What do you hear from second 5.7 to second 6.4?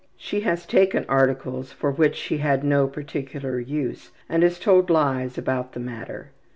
the matter.